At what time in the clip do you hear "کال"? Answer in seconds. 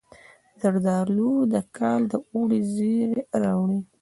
1.77-2.01